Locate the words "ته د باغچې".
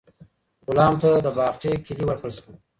1.01-1.71